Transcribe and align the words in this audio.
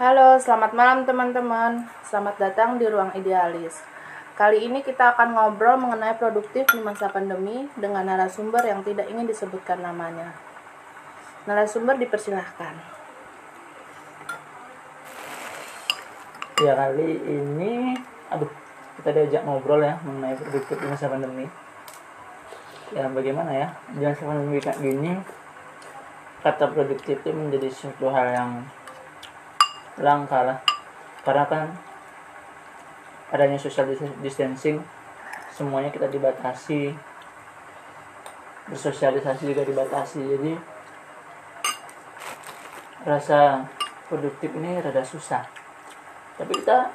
Halo, 0.00 0.40
selamat 0.40 0.72
malam 0.72 1.04
teman-teman. 1.04 1.84
Selamat 2.00 2.40
datang 2.40 2.80
di 2.80 2.88
Ruang 2.88 3.12
Idealis. 3.12 3.84
Kali 4.32 4.64
ini 4.64 4.80
kita 4.80 5.12
akan 5.12 5.36
ngobrol 5.36 5.76
mengenai 5.76 6.16
produktif 6.16 6.64
di 6.72 6.80
masa 6.80 7.12
pandemi 7.12 7.68
dengan 7.76 8.08
narasumber 8.08 8.64
yang 8.64 8.80
tidak 8.80 9.12
ingin 9.12 9.28
disebutkan 9.28 9.84
namanya. 9.84 10.32
Narasumber 11.44 12.00
dipersilahkan. 12.00 12.80
Ya 16.64 16.72
kali 16.80 17.20
ini, 17.20 17.92
aduh, 18.32 18.48
kita 18.96 19.12
diajak 19.12 19.44
ngobrol 19.44 19.84
ya 19.84 20.00
mengenai 20.00 20.32
produktif 20.32 20.80
di 20.80 20.88
masa 20.88 21.12
pandemi. 21.12 21.44
Ya 22.96 23.04
bagaimana 23.04 23.52
ya, 23.52 23.68
di 23.92 24.00
masa 24.00 24.24
pandemi 24.24 24.64
kayak 24.64 24.80
gini, 24.80 25.20
kata 26.40 26.72
produktif 26.72 27.20
itu 27.20 27.36
menjadi 27.36 27.68
suatu 27.68 28.08
hal 28.08 28.32
yang 28.32 28.64
langka 29.98 30.46
lah. 30.46 30.58
Karena 31.26 31.44
kan 31.50 31.64
adanya 33.34 33.58
social 33.58 33.90
distancing, 34.22 34.78
semuanya 35.50 35.90
kita 35.90 36.06
dibatasi, 36.06 36.94
bersosialisasi 38.70 39.42
juga 39.50 39.66
dibatasi. 39.66 40.20
Jadi 40.22 40.52
rasa 43.00 43.64
produktif 44.12 44.52
ini 44.52 44.76
rada 44.82 45.00
susah 45.00 45.40
tapi 46.36 46.52
kita 46.56 46.92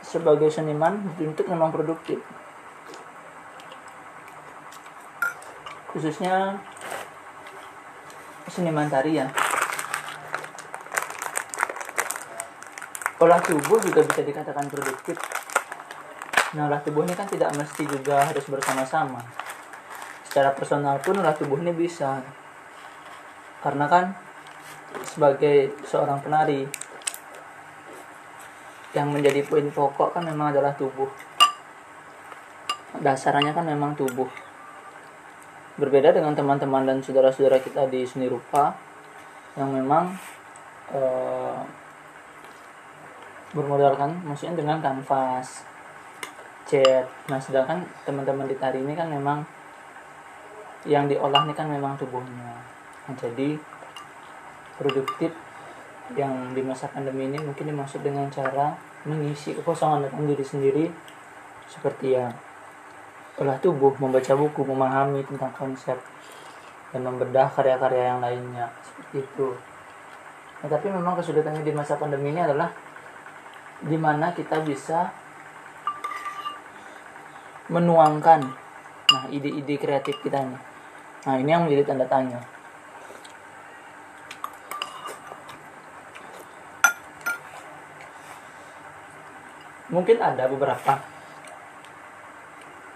sebagai 0.00 0.48
seniman 0.48 0.96
dituntut 1.16 1.44
memang 1.48 1.68
produktif 1.68 2.24
khususnya 5.92 6.56
seniman 8.48 8.88
tari 8.88 9.20
ya 9.20 9.28
olah 13.20 13.40
tubuh 13.44 13.76
juga 13.84 14.00
bisa 14.00 14.24
dikatakan 14.24 14.66
produktif. 14.72 15.20
Nah 16.56 16.66
olah 16.72 16.80
tubuh 16.80 17.04
ini 17.04 17.12
kan 17.12 17.28
tidak 17.28 17.52
mesti 17.52 17.84
juga 17.84 18.24
harus 18.24 18.44
bersama-sama. 18.48 19.20
Secara 20.24 20.56
personal 20.56 20.96
pun 21.04 21.20
olah 21.20 21.36
tubuh 21.36 21.60
ini 21.60 21.76
bisa. 21.76 22.24
Karena 23.60 23.84
kan 23.92 24.16
sebagai 25.04 25.76
seorang 25.84 26.24
penari 26.24 26.64
yang 28.96 29.12
menjadi 29.12 29.44
poin 29.46 29.68
pokok 29.68 30.16
kan 30.16 30.24
memang 30.24 30.56
adalah 30.56 30.72
tubuh. 30.72 31.12
Dasarnya 33.04 33.52
kan 33.52 33.68
memang 33.68 33.94
tubuh. 33.94 34.26
Berbeda 35.76 36.16
dengan 36.16 36.32
teman-teman 36.32 36.88
dan 36.88 36.98
saudara-saudara 37.04 37.60
kita 37.60 37.84
di 37.86 38.02
seni 38.08 38.26
rupa 38.26 38.74
yang 39.54 39.70
memang 39.70 40.16
uh, 40.96 41.79
bermodalkan 43.54 44.14
maksudnya 44.22 44.58
dengan 44.60 44.78
kanvas 44.78 45.66
cat 46.70 47.06
nah 47.26 47.38
sedangkan 47.42 47.82
teman-teman 48.06 48.46
di 48.46 48.56
tari 48.58 48.78
ini 48.82 48.94
kan 48.94 49.10
memang 49.10 49.42
yang 50.86 51.10
diolah 51.10 51.44
ini 51.44 51.54
kan 51.54 51.66
memang 51.66 51.98
tubuhnya 51.98 52.56
nah, 53.06 53.14
jadi 53.18 53.58
produktif 54.78 55.34
yang 56.14 56.54
di 56.56 56.62
masa 56.62 56.90
pandemi 56.90 57.30
ini 57.30 57.38
mungkin 57.38 57.70
dimaksud 57.70 58.02
dengan 58.02 58.26
cara 58.32 58.74
mengisi 59.06 59.54
kekosongan 59.54 60.10
dalam 60.10 60.26
diri 60.26 60.44
sendiri 60.44 60.84
seperti 61.70 62.18
ya 62.18 62.26
olah 63.40 63.56
tubuh, 63.56 63.96
membaca 63.96 64.36
buku, 64.36 64.60
memahami 64.68 65.24
tentang 65.24 65.48
konsep 65.56 65.96
dan 66.92 67.00
membedah 67.00 67.48
karya-karya 67.48 68.12
yang 68.12 68.20
lainnya 68.20 68.68
seperti 68.84 69.24
itu. 69.24 69.48
Nah, 70.60 70.68
tapi 70.68 70.92
memang 70.92 71.16
kesulitannya 71.16 71.64
di 71.64 71.72
masa 71.72 71.96
pandemi 71.96 72.36
ini 72.36 72.44
adalah 72.44 72.68
di 73.80 73.96
mana 73.96 74.32
kita 74.36 74.60
bisa 74.64 75.12
menuangkan 77.70 78.40
nah 79.10 79.26
ide-ide 79.26 79.74
kreatif 79.74 80.22
kita 80.22 80.38
nih. 80.38 80.60
Nah, 81.26 81.34
ini 81.36 81.50
yang 81.50 81.66
menjadi 81.66 81.92
tanda 81.92 82.06
tanya. 82.06 82.38
mungkin 89.90 90.22
ada 90.22 90.46
beberapa 90.46 91.02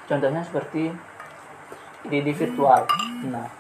contohnya 0.07 0.47
seperti 0.47 0.95
ide 2.07 2.33
virtual 2.33 2.87
nah 3.35 3.51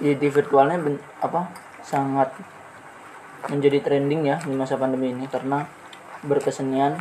ide 0.00 0.28
virtualnya 0.32 0.80
apa 1.20 1.52
sangat 1.84 2.32
menjadi 3.48 3.80
trending 3.80 4.28
ya 4.28 4.36
di 4.44 4.52
masa 4.52 4.76
pandemi 4.76 5.16
ini 5.16 5.24
karena 5.24 5.64
berkesenian 6.20 7.00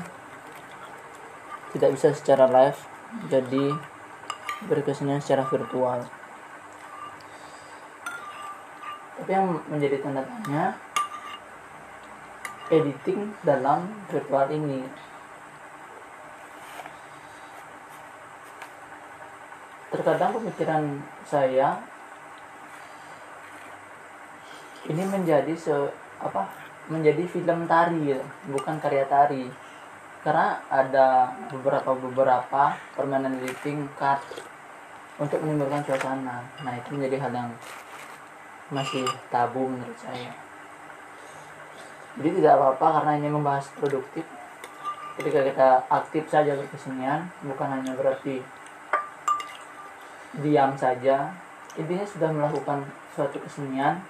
tidak 1.76 1.90
bisa 1.92 2.16
secara 2.16 2.48
live 2.48 2.80
jadi 3.28 3.76
berkesenian 4.72 5.20
secara 5.20 5.44
virtual. 5.48 6.08
Tapi 9.20 9.32
yang 9.36 9.60
menjadi 9.68 10.00
tanda 10.00 10.24
tanya 10.24 10.80
editing 12.72 13.36
dalam 13.44 13.90
virtual 14.08 14.48
ini. 14.54 14.86
Terkadang 19.90 20.38
pemikiran 20.38 20.84
saya 21.26 21.82
ini 24.88 25.04
menjadi 25.06 25.54
se 25.58 25.76
apa 26.20 26.52
menjadi 26.90 27.24
film 27.30 27.70
tari 27.70 28.18
ya, 28.18 28.22
bukan 28.50 28.82
karya 28.82 29.06
tari. 29.06 29.48
Karena 30.20 30.60
ada 30.68 31.32
beberapa 31.48 31.96
beberapa 31.96 32.76
permainan 32.98 33.40
editing 33.40 33.88
cut 33.96 34.20
untuk 35.16 35.40
menimbulkan 35.40 35.80
suasana. 35.88 36.44
Nah 36.64 36.74
itu 36.76 36.92
menjadi 36.92 37.24
hal 37.24 37.32
yang 37.32 37.52
masih 38.72 39.08
tabu 39.32 39.64
menurut 39.68 39.96
saya. 39.96 40.36
Jadi 42.20 42.44
tidak 42.44 42.60
apa-apa 42.60 43.00
karena 43.00 43.12
ini 43.22 43.28
membahas 43.32 43.72
produktif. 43.80 44.28
Ketika 45.16 45.40
kita 45.44 45.70
aktif 45.88 46.24
saja 46.32 46.56
berkesenian 46.56 47.28
bukan 47.44 47.68
hanya 47.80 47.96
berarti 47.96 48.44
diam 50.40 50.76
saja. 50.76 51.32
Intinya 51.80 52.04
sudah 52.04 52.30
melakukan 52.32 52.84
suatu 53.16 53.40
kesenian 53.40 54.04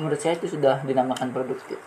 menurut 0.00 0.20
saya 0.20 0.36
itu 0.36 0.56
sudah 0.56 0.80
dinamakan 0.84 1.32
produktif 1.32 1.80